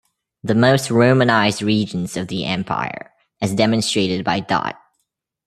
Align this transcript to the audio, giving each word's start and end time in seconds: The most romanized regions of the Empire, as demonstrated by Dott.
The 0.41 0.55
most 0.55 0.89
romanized 0.89 1.61
regions 1.61 2.17
of 2.17 2.27
the 2.27 2.43
Empire, 2.43 3.11
as 3.39 3.53
demonstrated 3.53 4.25
by 4.25 4.39
Dott. 4.39 4.75